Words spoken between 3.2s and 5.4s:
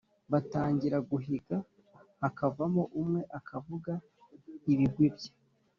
akavuga ibigwi bye